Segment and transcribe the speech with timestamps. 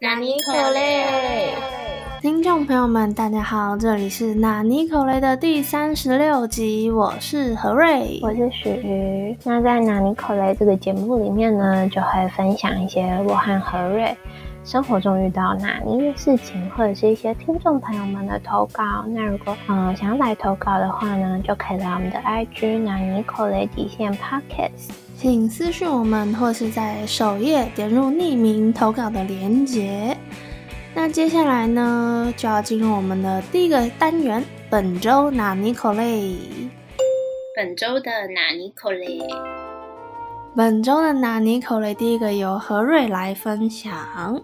[0.00, 1.52] 纳尼可雷，
[2.20, 9.36] 听众朋友们，大家好，这里是纳尼可雷的第三十六集，我是何瑞，我是许瑜。
[9.42, 14.16] 那在纳尼可雷这个节目里面呢，就会分享一些我和何瑞
[14.62, 19.04] 生活中遇到哪一的事情，或者是一些听众朋友们的投稿。
[19.08, 24.90] 那如果呃想要来投稿的话呢，就可以来我们的 IG 纳尼可雷底线 Pockets。
[25.20, 30.16] 请私讯我们，或是在首页点入匿名投稿的连结。
[30.94, 36.36] 那接下来呢，就要进入我们的第一个单元——本周纳尼口雷。
[37.56, 39.18] 本周的纳尼口雷。
[40.54, 44.40] 本周的纳尼口雷，第一个由何瑞来分享。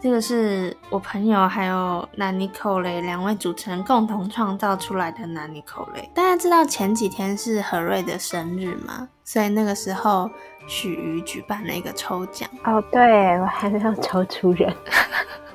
[0.00, 6.08] 这个是我朋友还有南尼口雷两位主持人共同创造出来的南尼口雷。
[6.14, 9.08] 大家知道前几天是何瑞的生日吗？
[9.24, 10.30] 所以那个时候
[10.68, 12.48] 许瑜举办了一个抽奖。
[12.64, 14.72] 哦，对，我还没有抽出人，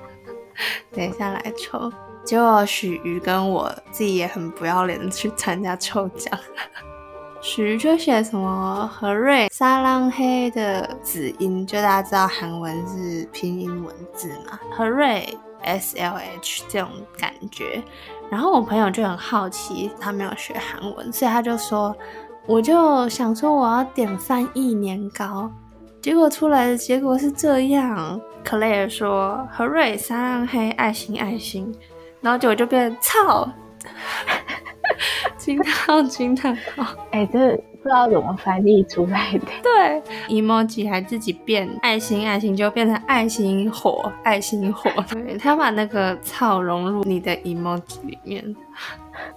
[0.91, 1.91] 等一下来抽。
[2.26, 6.37] 结果许瑜跟我自己也很不要脸的去参加抽奖。
[7.43, 15.27] 徐就写什么何瑞沙浪黑的子音，就大家知道韩文是拼音文字嘛，何瑞
[15.63, 17.83] S L H 这种感觉。
[18.29, 21.95] 然后我朋友就很好奇，他没有学韩文，所以他就说，
[22.45, 25.51] 我就想说我要点翻译年糕，
[25.99, 28.21] 结果出来的结果是这样。
[28.45, 31.76] Claire 说何瑞沙浪黑爱心爱心，
[32.21, 33.49] 然后结果就变操。
[35.41, 36.95] 惊叹惊叹号！
[37.09, 39.48] 哎，这不知道怎么翻译出来的。
[39.63, 44.91] 对，emoji 还自己变爱心，爱心就变成爱心火，爱心火。
[45.11, 48.55] 对他把那个草融入你的 emoji 里面，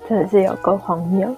[0.07, 1.35] 真的是有够荒谬。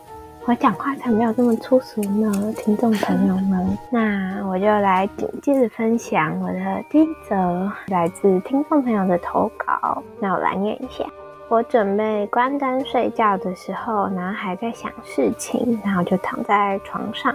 [0.46, 3.78] 我讲话才没有这么粗俗呢，听众朋友们。
[3.90, 10.02] 那我就来紧接着分享我的第一则来自听众朋友的投稿。
[10.20, 11.04] 那我来念一下。
[11.48, 17.34] 我准备关灯睡觉的时候，然后还在想事情，然后就躺在床上，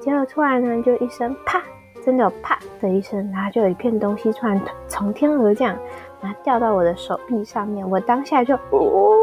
[0.00, 1.62] 结果突然呢，就一声啪，
[2.04, 5.78] 真的有啪的一声，然后就有一片东西突然从天而降，
[6.20, 9.14] 然后掉到我的手臂上面，我当下就 哦，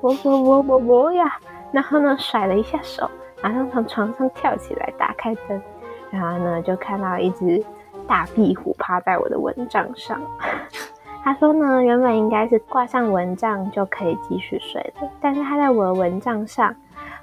[0.00, 1.38] 我我我我我呀，
[1.70, 3.08] 然后呢甩了一下手，
[3.40, 5.62] 马上从床上跳起来，打开灯，
[6.10, 7.64] 然后呢就看到一只
[8.08, 10.20] 大壁虎趴在我的蚊帐上。
[11.26, 16.72] 他说呢，原本应该是挂上蚊帐就可以继续睡的，但是他在我的蚊帐上，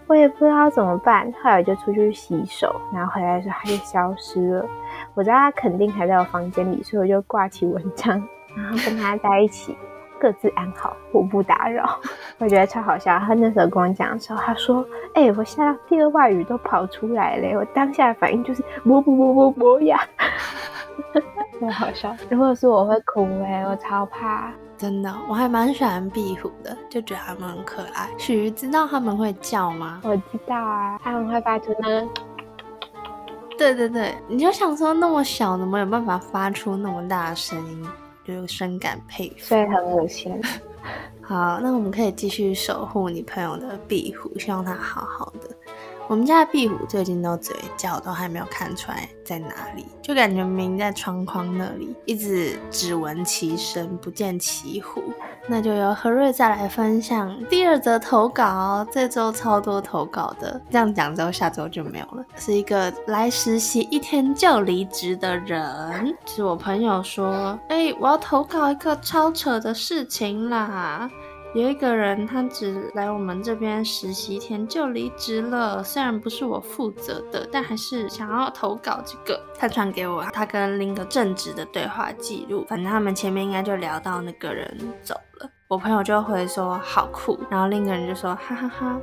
[0.07, 1.33] 我也不知道怎么办。
[1.41, 4.65] 后来就出去洗手，然后回来的时候他就消失了。
[5.13, 8.21] 我知道他肯定还在我房间里，所以我就挂起蚊帐，
[8.57, 9.73] 然后跟他在一起，
[10.19, 11.97] 各自安好，互不打扰。
[12.39, 13.17] 我觉得超好笑。
[13.19, 19.97] 他那时候跟我讲的时候，他说：“哎，我吓到第二外语都跑出来了。”我当下的反应就是“不不不不不呀”。
[21.65, 22.15] 太好笑！
[22.29, 24.51] 如果是我会哭哎，我超怕。
[24.77, 28.09] 真的，我还蛮喜欢壁虎的，就觉得它们很可爱。
[28.17, 30.01] 许鱼知道它们会叫吗？
[30.03, 32.07] 我知道啊，它们会发出那个……
[33.57, 37.87] 对对对，你就想说那么小，怎么有办法发出那么大的声音？
[38.25, 39.45] 就深感佩服。
[39.45, 40.41] 所以很恶心。
[41.21, 45.42] 好，那我们可以继续守护你朋友的壁虎，希望它好好的。
[46.07, 55.01] 我们家的壁虎最近都嘴叫，都还没有看出来在哪里，就感觉明在窗框那里，一直只闻其声不见其虎。
[55.47, 62.23] 那就由何瑞再来分享第二则投稿，这周超多投稿的，这样讲之后下周就没有了。
[62.35, 71.09] 是一个来实习一天就离职的人，是我朋友说，哎，我要投稿一个超扯的事情啦。
[71.53, 75.83] 有一个人，他只来我们这边实习一天就离职了。
[75.83, 79.39] 虽然不是我负责的，但还是想要投稿这个。
[79.55, 85.49] 他传给我他跟另一个正职的对话记录，反正他们前面应该就聊到那个人走了。
[85.67, 88.99] 我朋友就回说好酷，然后另一个人就说哈哈哈。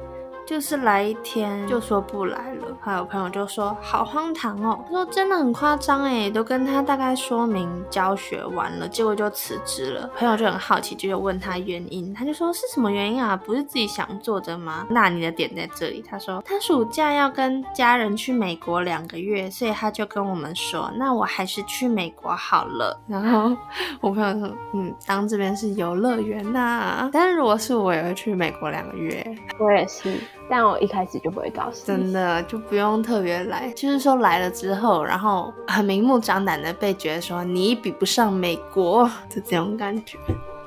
[0.51, 10.11] 就是来一天就说不来了，还有朋友就说好荒唐哦，他说真的很夸张哎，都跟他大概说明教学完了，结果就辞职了。
[10.17, 13.37] 朋友就很好奇，就有问他原因，他就说是什么原因啊？
[13.37, 14.89] 不是自己想做的吗？
[14.91, 23.01] 那你的点在这里，他说他暑假要跟家人去美国两个月，所以他就跟我们说，那我还是去美国好了。
[23.07, 23.57] 然后
[24.01, 29.25] 我朋友说，嗯，当这边是游乐园呐，但是如果是我也会去美国两个月，
[29.61, 30.19] 我也是。
[30.51, 40.19] 但我一开始就不会告诉，真的就不用特别来，就是说来了之后，然后很明目张胆的被觉得说你比不上美国 的这种感觉。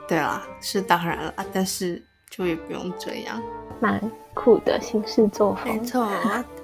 [0.08, 2.02] 对啦，是当然了，但是
[2.36, 3.40] 就也不用这样，
[3.80, 4.02] 蛮
[4.34, 5.72] 酷的行事作风。
[5.72, 6.08] 没错，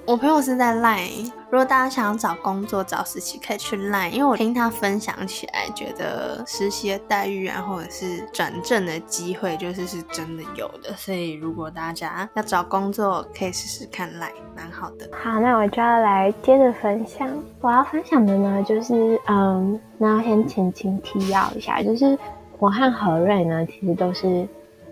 [0.04, 10.92] 我朋友是在 Line，如果大家想要找工作、找实习，可以去 Line，因为我听他分享起来，觉得实习的待遇啊，或者是转正的机会，就是是真的有的。
[10.96, 15.08] 所以如果大家要找工作，可以试试看 Line，蛮好的。
[15.12, 17.28] 好，那我就要来接着分享。
[17.60, 22.18] 我要分享的呢，就是嗯，那要先前情提要一下，就是
[22.58, 24.48] 我和何瑞呢，其实都是。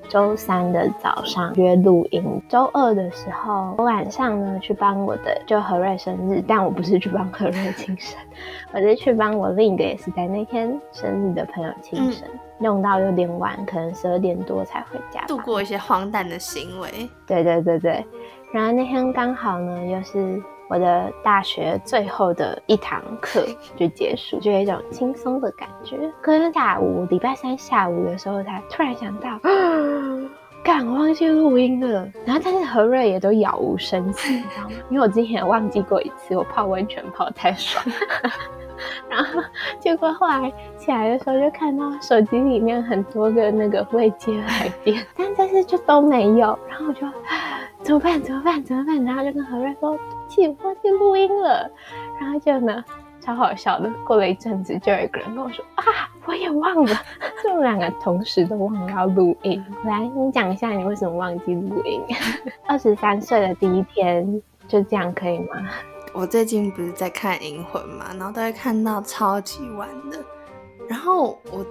[0.09, 8.19] 周三的早上约录音，周二的时候我晚上呢去帮我的就何瑞生日，但我不是去帮何瑞庆生，
[8.73, 12.27] 我是去帮我另一个也是在那天生日的朋友庆生，
[12.59, 16.89] 弄到有点晚，可能十二点多才回家，度过一些荒诞的行为。
[17.27, 18.05] 对对对对，
[18.53, 20.43] 然后那天刚好呢又是。
[20.69, 25.99] 我的大学最后的一堂课就结束，就有一种轻松的感觉。
[26.21, 29.41] 可是下午，礼拜三下午的时候，才突然想到，
[30.63, 32.07] 干，忘记录音了。
[32.27, 34.71] 然后，但是何瑞也都杳无声息，你知道吗？
[34.91, 37.83] 因为我之前忘记过一次，我泡温泉泡太爽。
[39.09, 39.43] 然后，
[39.81, 46.59] 结果后来起来的时候，就看到手机里面很多个那个未接来电，但但是就都没有。
[46.69, 47.07] 然后我就
[47.83, 48.21] 怎么办？
[48.21, 48.63] 怎么办？
[48.63, 49.03] 怎么办？
[49.03, 49.99] 然后就跟何瑞说。
[50.29, 51.71] 记忘记录音了，
[52.21, 52.85] 然后就呢，
[53.21, 53.91] 超好笑的。
[54.05, 55.85] 过了一阵子，就有一个人跟我说：“啊，
[56.27, 56.95] 我也忘了。
[57.43, 59.65] ”就两个同时都忘了要录音。
[59.85, 62.03] 来，你讲一下你为什么忘记录音？
[62.69, 65.69] 二十三岁的第一天就这样可以吗？
[66.15, 70.19] 我最近不是在看《银魂》嘛，然后都会看到超级晚的，
[70.89, 71.65] 然后我。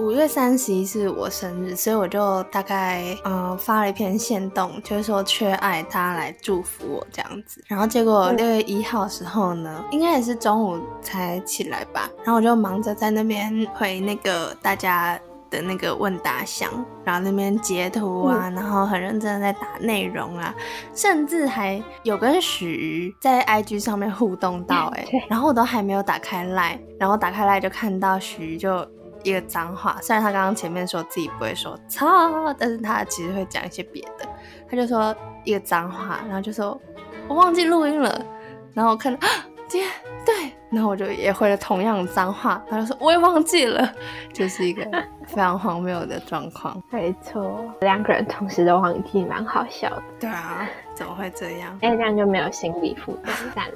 [0.00, 7.62] 五月三十一是我生日，所以我就大概嗯发了一篇线动，就是说缺爱，大家来祝福我这样子。
[7.68, 15.20] 然后结果六月一号的时候呢，应该也是中午才起来吧，然后我就忙着在那边回那个大家
[15.50, 16.70] 的那个问答箱，
[17.04, 20.54] 然后那边截图啊，然后很认真的在打内容啊，
[20.94, 28.88] 甚至还有跟许瑜在 IG 上面互动到哎， 然后我都还没有打开赖，然后打开赖就看到许瑜就。
[29.22, 34.28] 一个脏话，虽然他刚刚前面说自己不会说操，但是他其实会讲一些别的。
[34.68, 35.14] 他就说
[35.44, 36.80] 一个脏话，然后就说
[37.28, 38.24] 我忘记录音了。
[38.72, 39.26] 然后我看到，
[39.68, 39.84] 天，
[40.24, 43.92] 对，然后我就也回了同样的脏话，他就说我也忘记了，
[44.32, 44.84] 就是一个
[45.26, 46.80] 非常荒谬的状况。
[46.90, 50.02] 没错，两个人同时都忘记，蛮好笑的。
[50.20, 51.76] 对啊，怎么会这样？
[51.82, 53.74] 哎，这样就没有心理负担，算了。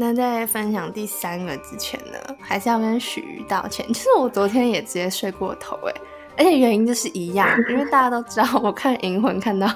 [0.00, 3.86] 那在分享第三个之前呢，还是要跟许瑜道歉。
[3.88, 5.92] 其实我昨天也直接睡过头哎，
[6.38, 9.68] 而且原因就是一样，因为大家都知道我看《银魂》看到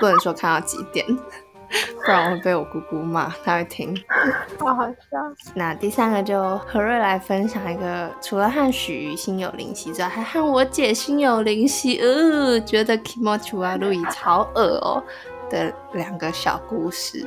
[0.00, 3.96] 不能说看到几点，不然我会被我姑姑骂，她会听。
[4.58, 4.96] 好好笑。
[5.54, 15.00] 那第三个就何瑞来分享一个，除了和许瑜心有灵犀之外，还和我姐心有灵犀，呃，觉得 Kimochi 啊路易超恶哦
[15.48, 17.24] 的两个小故事。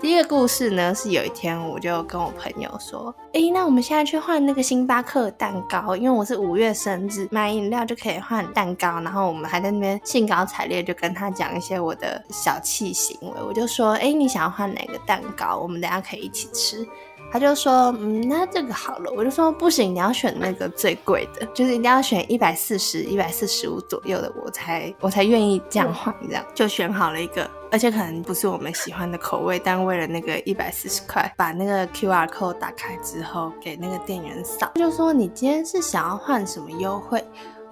[0.00, 8.98] 第一个故事呢，是有一天我就跟我朋友说，哎，那我们现在去换那个星巴克蛋糕，因为我是五月生日，买饮料就可以换蛋糕。
[9.02, 13.42] 然后我们还在那边兴高采烈，就跟他讲一些我的小气行为。
[13.46, 15.58] 我就说，哎，你想要换哪个蛋糕？
[15.58, 16.88] 我们等下可以一起吃。
[17.32, 19.12] 他就说，嗯，那这个好了。
[19.16, 26.14] 我就说，不行，你要选那个最贵的，就是一定要选一百四十、一百四十五左右的，我才我才愿意这样换。
[26.26, 34.70] 这样就选好了一个，而且可能不是我们喜欢的口味，但为了那个一百四十块，把那个 Q R code 打开之后，给那个店员扫。
[34.74, 37.24] 就说你今天是想要换什么优惠？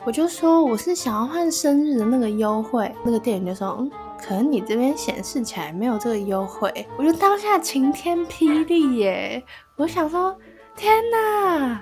[0.04, 2.94] 我就说我是想要换生日的那个优惠。
[3.04, 3.90] 那个店员就说，嗯。
[4.20, 9.42] 可能你这边显示起来没有这个优惠，我就当下晴天霹雳耶！
[9.76, 10.37] 我想说，
[10.76, 11.80] 天哪，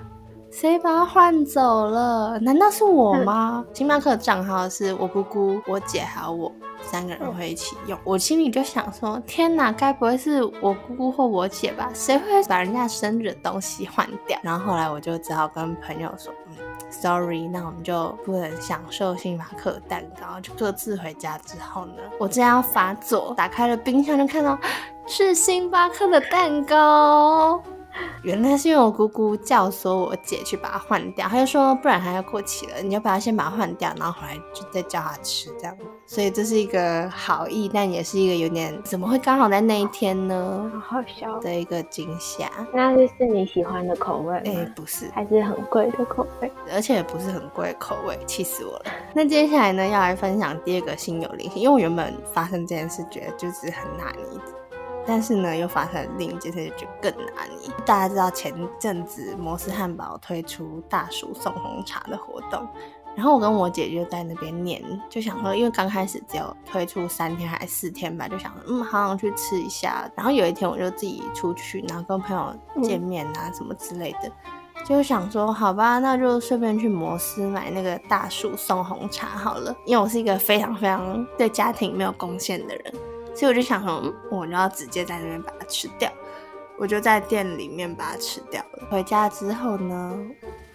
[0.59, 2.39] 谁把它换走了？
[2.39, 3.63] 难道是我吗？
[3.75, 11.91] 星巴克账号是我姑姑、我姐还有我三个人会一起用，我心里就想说，天哪，该不会是我姑姑或我姐吧？
[11.93, 14.39] 谁会把人家生日的东西换掉？
[14.41, 16.55] 然后后来我就只好跟朋友说，嗯。
[16.89, 24.57] Sorry，那我们就不能享受星巴克蛋糕，就各自回家之后呢，我正要发作，打开了冰箱就看到
[25.05, 27.61] 是星巴克的蛋糕。
[28.23, 35.77] 原来是因为我姑姑教唆我姐去把它换掉，她就说不然它要过期了，你要不要先把它换掉，然后回来就再叫她吃这样。
[36.05, 40.71] 所以这是一个好意，但也是一个有点怎么会刚好在那一天呢？
[40.83, 42.49] 好好笑的一个惊吓。
[42.73, 44.37] 那是是你喜欢的口味？
[44.45, 48.85] 哎，不是，还是很贵的口味，而且也不是很贵的口味，气死我了。
[49.13, 54.41] 那接下来呢，要来分享第二个心有灵犀，因为我原本发生这件事觉得就是很拿捏。
[55.07, 57.71] 但是呢，又发生另一件事，就更难你。
[57.85, 62.67] 大家知道前阵子摩斯汉堡推出大叔送红茶的活动，
[63.15, 70.11] 然后我跟我姐就在那边念，就想说，因为刚开始只有推出三天还是四天吧，就想嗯，好想去吃一下。
[70.15, 74.29] 然后有一天我就自己出去，然后跟朋友见面啊，什么之类的，
[74.85, 79.73] 就想说，好吧，那就顺便去摩斯买那个大薯送红茶好了。
[79.85, 82.93] 因为我是一个非常非常对家庭没有贡献的人，
[83.37, 86.11] 所以我就想说，我就要直接在那边把它吃掉。
[86.79, 88.87] 我就在店里面把它吃掉了。
[88.89, 90.19] 回家之后呢，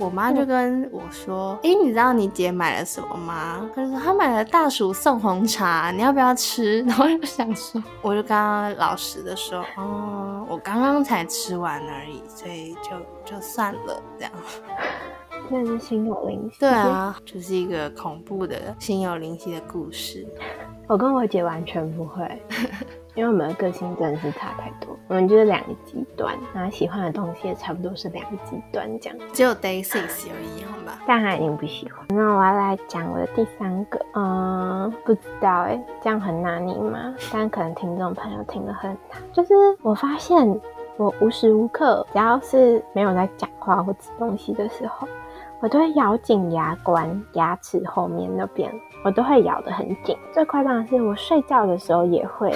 [0.03, 12.91] 我妈就跟我说：“哎，你知道你姐买了什么吗？”她就说：“她买了大薯送红茶，你要不要吃？” 然后就想说，我就刚刚老实的说：“哦，我刚刚才吃完而已，所以就
[13.25, 14.33] 就算了，这样。”
[15.51, 16.61] 那是心有灵犀。
[16.61, 20.27] 对啊， 就是一个恐怖的心有灵犀的故事。
[20.89, 22.43] 我跟我姐完全不会。
[23.15, 29.19] 因为我们的个性真的是差太多，我们就是两个极端，然后喜欢的东西也差不多是两个极端这样。
[29.35, 30.99] 只有 Day Six 有一样吧？
[31.07, 32.07] 但他已经不喜欢。
[32.09, 37.15] 那我要来讲我的第三个，嗯，不知道哎，这样很难你吗？
[37.31, 39.21] 但可能听众朋友听得很难。
[39.31, 39.53] 就是
[39.83, 40.59] 我发现
[40.97, 45.07] 我无时无刻，只要是没有在讲话或吃东西的时候，
[45.61, 48.73] 我都会咬紧牙关，牙齿后面那边
[49.05, 50.17] 我都会咬得很紧。
[50.33, 52.51] 最夸张的是，我睡觉的时候也会。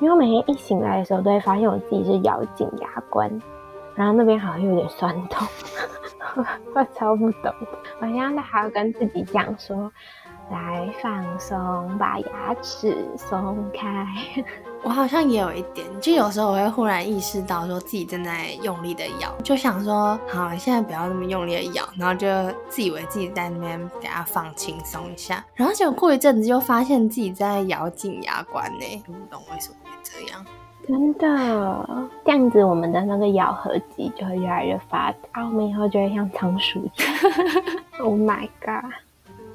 [0.00, 3.28] 因为我每天一醒来的时候，都会发现我自己是咬紧牙关，
[3.94, 5.46] 然后那边好像有点酸痛，
[6.74, 7.52] 我超不懂。
[8.00, 9.90] 我现在还要跟自己讲说，
[10.50, 14.06] 来放松，把牙齿松开。
[14.84, 22.28] 我好像也有一点，就有时候我会忽然意识到，说自己正在用力的咬，就想说，好，现在不要那么用力的咬，然后就
[22.68, 30.44] 自以为自己在那边给它放轻松一下，然后结果过一阵子就发现自己在咬紧牙关呢，不懂为什么会这样，
[30.86, 37.08] 真的，这样子我们的那个咬合肌就会越来越发达，我们以后就会像仓鼠一样。
[38.00, 38.92] Oh my god！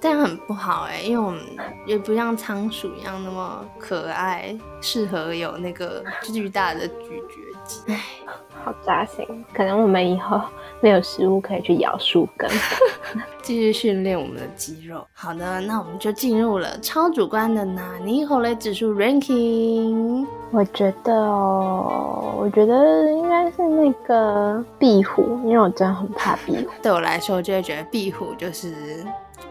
[0.03, 1.39] 这样很不好哎，因为我们
[1.85, 7.79] 也不像仓鼠一样那么可爱，适合有那个巨大的咀嚼肌。
[7.87, 8.01] 唉，
[8.65, 9.25] 好扎心。
[9.53, 10.41] 可能我们以后
[10.81, 12.51] 没有食物可以去咬树根，
[13.41, 15.07] 继续训练我们的肌肉。
[15.13, 20.27] 好的，那我们就进入了超主观的纳尼后雷指数 ranking。
[20.51, 26.69] 我觉得哦，我觉得应该是那个壁虎，因为我真的很怕壁虎。
[26.81, 28.75] 对我来说，我就会觉得壁虎就是。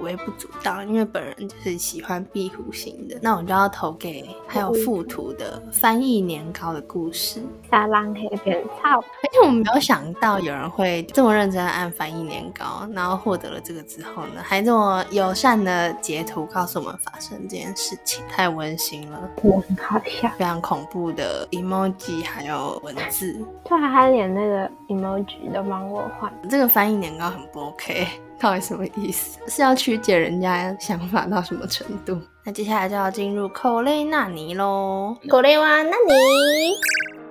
[0.00, 7.42] 微不足道，因为本人就是喜欢壁虎型的，那我就要投给还有附图的翻译年糕的故事。
[7.70, 23.32] 沙浪黑边草，而且我没有想到有人会这么认真按翻译年糕，然后获得了这个之后呢，还这么友善的截图告诉我们发生这件事情，太温馨了，我很好笑，非常恐怖的 emoji 还有文字，
[23.64, 28.06] 对，他连那个 emoji 都帮我换，这个翻译年糕很不 OK。
[28.42, 29.38] 到底什么意思？
[29.46, 32.18] 是要曲解人家想法到什么程度？
[32.42, 35.16] 那接下来就要进入口雷纳尼喽。
[35.28, 36.75] 口雷哇纳尼。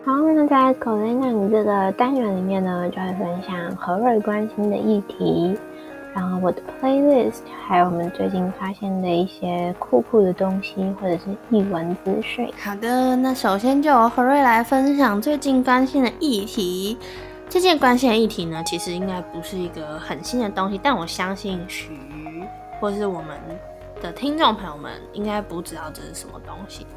[0.05, 5.53] 好，那在口雷纳尼这个单元里面呢，就会分享何瑞关心的议题，
[6.13, 12.49] 然后我的 playlist，还有我们最近发现的一些酷酷的东西，或者是译文资讯。
[12.63, 16.97] 好的，那首先就由何瑞来分享最近关心的议题。
[17.51, 21.99] 这件关心的议题呢，其实应该不是一个很新的东西，但我相信许
[22.79, 23.37] 或是我们
[24.01, 26.87] 的听众朋友们应该不知道这是什么东西。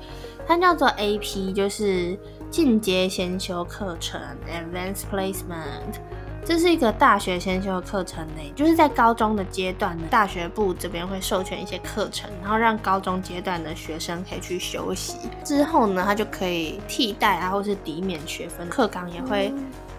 [0.47, 2.17] 它叫做 AP，就是
[2.53, 5.99] 进阶先修课程 （Advanced Placement）。
[6.45, 15.17] 这是一个大学先修课程内，就是在高中的阶段呢，大学部这边会授权一些课程，然后让高中阶段的学生可以去修习。
[15.43, 19.53] 之后呢，他就可以替代啊，或是抵免学分，课纲也会。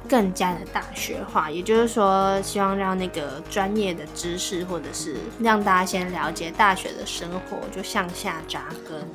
[0.07, 9.05] 更加的大学化，也就是说，希望让那个专业的知识，或者是让大家先了解大学的生活，就向下扎根。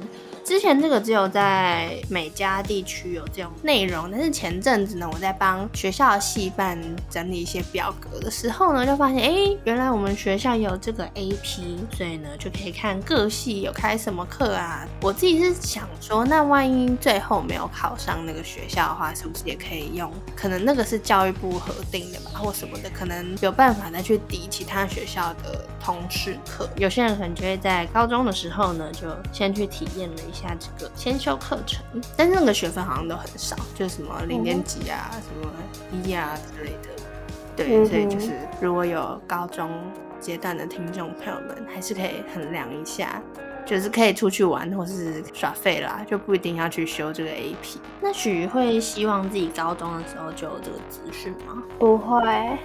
[0.51, 6.77] 之前这个只有在美加地区有这种内容，但是前阵子呢，我在帮学校的系办
[7.09, 14.85] 整理一些表格的时候呢，就发现，哎，原来我们学校有这个 AP，所以呢，就可以看各系有开什么课啊。
[15.03, 20.13] 我自己是想说，那万一最后没有考上那个学校的话，是不是也可以用？
[20.35, 26.69] 可能那个是教育部核定的吧，或什么的，可能有办法再去抵其他学校的通识课。
[26.77, 30.55] 有些人可能就会在高中的时候呢，就先去体验了一下。
[30.59, 31.85] 这个先修课程，
[32.17, 35.53] 但是那个学分好像都很少，就是什么零点几啊，什么
[35.91, 36.89] 一啊之类的。
[37.57, 39.71] 对，所以就是如果有高中
[40.21, 43.21] 阶段的听众朋友们，还是可以衡量一下，
[43.67, 47.79] 就是可以出去玩或是耍废啦，就不一定要去修这个 AP。
[48.01, 51.63] 那许会希望自己高中的时候就有这个资讯吗？
[51.79, 52.59] 不会，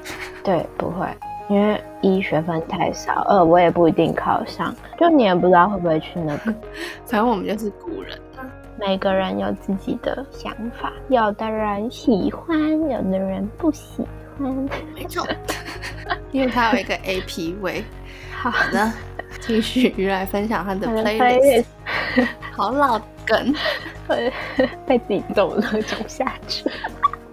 [0.43, 1.07] 对，不会。
[1.49, 6.53] 因为一学分太少，二我也不一定考上，就你也不知道会不会去那个。
[7.05, 8.45] 反正我们就是古人啊，
[8.79, 12.57] 每个人有自己的想法，有的人喜欢，
[12.89, 14.01] 有的人不喜
[14.37, 14.69] 欢。
[14.95, 15.25] 没错，
[16.31, 17.83] 因为他有一个 A P V。
[18.37, 18.91] 好的，
[19.39, 23.53] 继续鱼来分享他的 playlist，playlist 好老梗。
[24.07, 24.31] 会
[24.85, 26.63] 被自己逗乐走下去。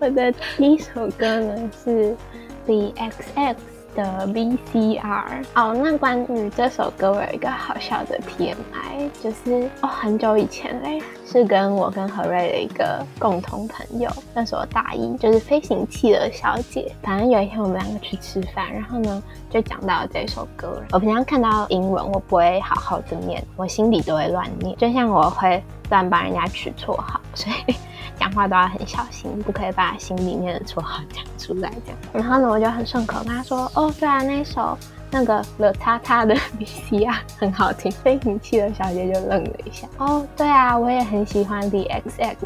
[0.00, 2.16] 我的第一首歌呢是
[2.64, 3.54] The XX
[3.94, 5.44] 的 VCR。
[5.54, 16.92] 哦，那关于这首歌，我有一个好笑的 TMI，就是哦很久以前嘞，是跟我跟何瑞的一个共同朋友，那时候大一，就是飞行器的小姐。
[17.02, 20.82] 反正有一天我们两个去吃饭，然后呢就讲到这首歌。
[20.92, 27.74] 我平常看到英文，我不会好好的念，我心里都会乱念，就像我会乱帮人家取绰号，所以。
[28.22, 31.72] 讲话都要很小心，不可以把心里面的绰号讲出来。
[31.84, 34.78] 这样，然后呢，我就很顺口跟他说：“哦，对啊，那首
[35.10, 39.88] 那个了叉叉的 B C R 很好听。”飞行器的小姐就愣了一下。
[39.98, 42.36] 哦，对啊，我也很喜欢 The XX，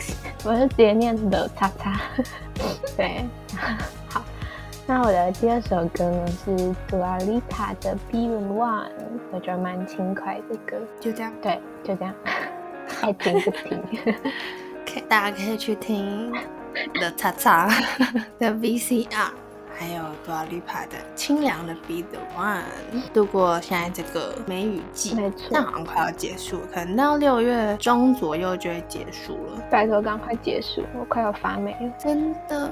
[0.45, 2.01] 我就直接念了叉叉。
[2.97, 3.27] 对，
[4.09, 4.23] 好。
[4.87, 8.87] 那我的第二首歌呢是杜阿丽塔的《Be the One》，
[9.31, 10.79] 我觉得蛮轻快的歌。
[10.99, 12.15] 就这样，对，就这样，
[13.03, 13.83] 爱听不听。
[14.97, 16.33] 可以大家可以去听
[16.95, 17.69] 的叉叉
[18.41, 19.29] 的 VCR，
[19.79, 22.63] 还有多阿丽帕的清凉的 Be the One，
[23.13, 29.63] 度过现在这个梅雨季，没错但好像快要结束了，可能到六月中左右就会结束了。
[29.71, 31.93] 拜托，赶快结束，我快要发霉了。
[31.99, 32.71] 真的，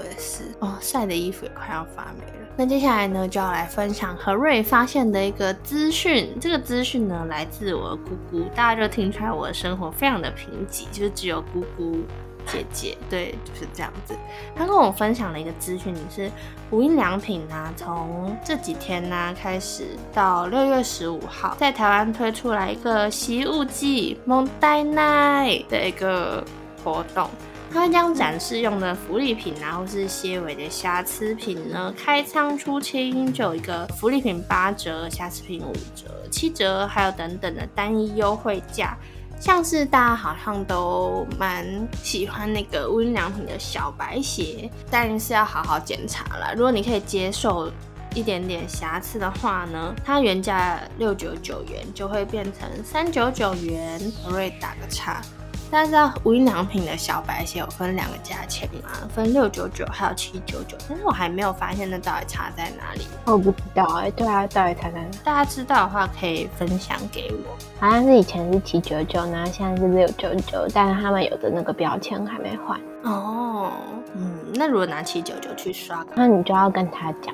[0.00, 2.48] 我也是哦，晒的衣服也快要发霉了。
[2.56, 6.34] 那接下来呢，就要来分享何瑞发现的一个资讯。
[6.40, 11.98] 这个资讯呢，来自我的姑姑，大家就听出来我的生活非常的贫瘠，就是只有姑姑
[12.46, 14.14] 姐姐，对，就是这样子。
[14.56, 16.30] 她跟我分享了一个资讯，是
[16.70, 26.42] 无印良品啊，从这几天呢、开始到六月十五号，在台湾推出来一个习物季蒙代奈的一个
[26.82, 27.28] 活动。
[27.72, 38.98] 它会将展示用的福利品啊，或是些微的瑕疵品呢，开仓出清，就有一个福利品八折、瑕疵品五折、七折，还有等等的单一优惠价。
[39.38, 41.64] 像是大家好像都蛮
[42.02, 46.52] 喜欢那个无印良品的小白鞋，但是要好好检查啦。
[46.54, 47.70] 如果你可以接受
[48.14, 54.12] 一点点瑕疵的话呢，它原价六九九元就会变成三九九元。
[54.26, 55.22] 我会打个叉。
[55.70, 58.90] 大家知道无印良品的小白鞋有分两个价钱吗？
[59.08, 63.06] 分六九九还有七九九，但是我还没有发现那到底差在哪里。
[63.24, 65.06] 我不知道哎、对啊，到底差在哪？
[65.22, 67.56] 大家知道的话可以分享给我。
[67.78, 73.70] 好像是以前是七九九，然后现在是六九九，但是他们有的那个标签还没换，哦，
[74.16, 77.32] 嗯，那如果拿七九九去刷，那你就要跟他讲，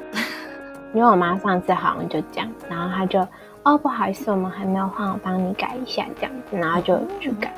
[0.92, 3.26] 因为我妈上次好像就这样，然后她就
[3.62, 7.54] 哦不好意思，我们还没有换，我帮你改一下这样子，然后就去改。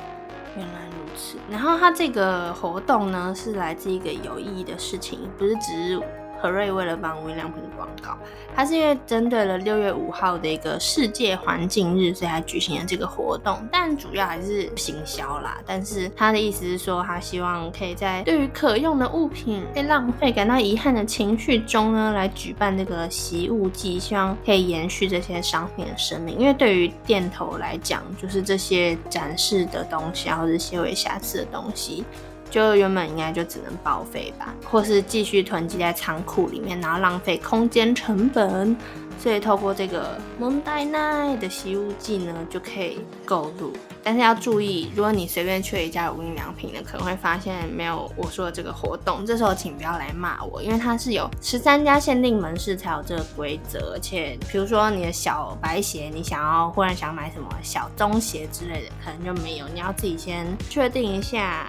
[0.57, 1.37] 原来如此。
[1.49, 6.01] 然后它这个活动呢，是来自一个有意义的事情，不是只是
[6.41, 8.17] 何瑞为了帮无印良品广告，
[8.55, 13.57] 它是因为针对了六月五号的一个世界环境日，所以才举行了这个活动。
[13.71, 15.57] 但主要还是行销啦。
[15.65, 26.37] 但是他的意思是说，他希望可以在对于可用的物品被浪费感到遗憾的情绪中呢，来举办这个习物季，希望可以延续这些商品的生命。
[26.37, 32.05] 因为对于店头来讲，就是这些展示的东西，或者些微瑕疵的东西。
[32.49, 38.75] 就原本应该就只能报废吧，或是继续囤积在仓库里面，然后浪费空间成本。
[39.19, 43.73] 所以透过这个蒙代奈的洗物剂呢，就可以购入。
[44.01, 49.25] 但是要注意，如果你随便去一家无印良品呢，可能会发现没有我说的这个活动。
[49.25, 53.91] 这时候请不要来骂我，因为它是有十三家限定门市才有这个规则。
[53.93, 59.67] 而且比如说你的小白鞋，你想要忽然想买什么小棕鞋之类的，可能就没有。
[59.67, 61.67] 你要自己先确定一下。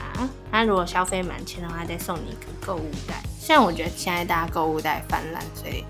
[0.53, 3.21] 那如果消费满千的话，再送你一个购物袋。
[3.41, 5.85] 虽然我觉得现在大家购物袋泛滥，所以。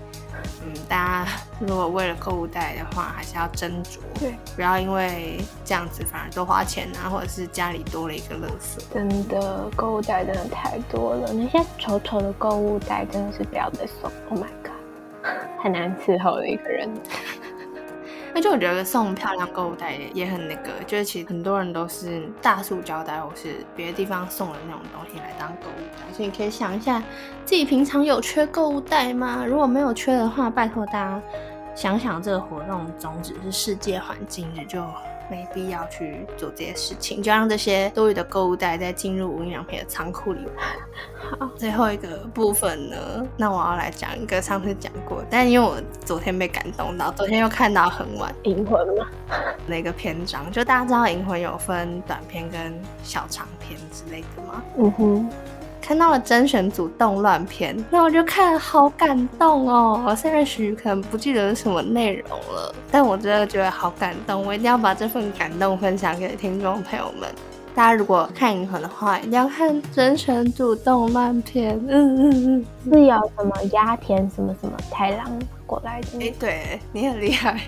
[0.65, 8.81] 嗯，大家如果为了购物袋的话，还是要斟酌，对，不要因为这样子反而多花钱啊，或者是家里多了一个垃圾。
[8.93, 14.11] 真的购物袋真的太多了，那些丑丑的购物袋真的是不要再送。
[14.29, 14.71] Oh my god，
[15.63, 16.89] 很难伺候的一个人。
[18.33, 27.01] 那就我觉得送漂亮购物袋也很那个，就是其实很多人都是大塑胶袋或是别的地方送的那种东西来当购物袋，所以你可以想一下
[27.43, 29.43] 自己平常有缺购物袋吗？
[29.45, 31.21] 如果没有缺的话，拜托大家
[31.75, 34.81] 想想这个活动宗旨是世界环境日，就
[35.31, 40.45] 没必要去做这些事情，就让这些多余的购物袋再进入无印良品的仓库里。
[41.39, 49.07] 好，最后一个部分呢，那我要来讲一个上次讲过，但因为我昨天被感动到，昨天又看到很晚，银魂吗？
[49.65, 54.61] 那个篇章，就大家知道银魂有分短篇跟小长篇之类的吗？
[54.77, 55.29] 嗯哼。
[55.91, 60.15] 看到了甄选组动乱片，那我就看好感动哦。
[60.17, 64.41] 虽然许可能不记得是什么内容了，但我真的觉得好感动。
[64.45, 67.29] 我一定要把这份感动分享给听众朋友们。
[67.75, 71.77] 大家如果看银河的话，一定要看甄选组动漫片。
[71.89, 75.29] 嗯嗯嗯，是有什么鸭田什么什么太郎
[75.65, 76.07] 过来的？
[76.25, 77.59] 哎，对你很厉害。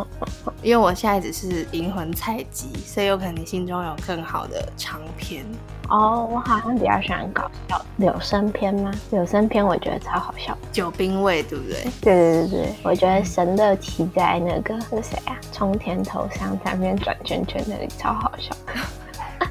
[0.64, 5.44] 因为我现在只是银魂菜鸡，所以有可能你心中有更好的长篇。
[5.88, 8.92] 哦，我好像比较喜欢搞笑柳生篇吗？
[9.10, 11.82] 柳生篇我觉得超好笑，九兵卫对不对？
[12.00, 15.34] 对对对对，我觉得神乐骑在那个是谁啊？
[15.52, 18.54] 冲田头上在那边转圈圈那里超好笑。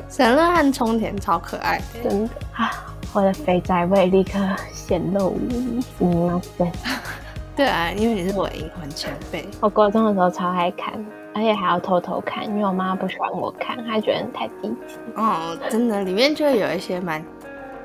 [0.10, 2.71] 神乐和冲田超可爱，真的啊！
[3.13, 4.39] 我的肥宅味立刻
[4.71, 5.84] 显露无遗。
[6.00, 6.71] 嗯，对，
[7.56, 10.93] 对啊，因为你是我银魂前辈，我高中的时候超爱看。
[11.38, 14.95] 而且还要偷偷看，因为我妈不喜欢我看，她觉得太低级。
[15.15, 17.23] 哦，真的，里面就有一些蛮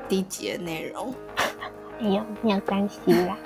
[0.09, 1.13] 低级的内容。
[2.01, 3.37] 哎呦，没有关系啦。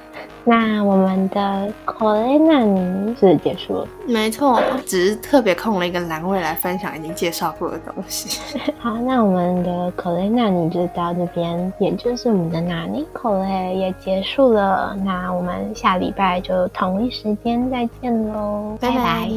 [0.44, 8.40] 那我们的可雷娜尼是结束了，没错，只是特别空了一个栏位来分享已经介绍过的东西。
[8.80, 14.96] 好，那我们的可雷娜尼就到这边，也就是我们的纳尼可雷也结束了。
[15.04, 19.30] 那我们下礼拜就同一时间再见喽，拜拜。